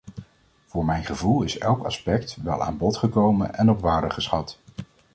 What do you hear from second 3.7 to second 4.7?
waarde geschat.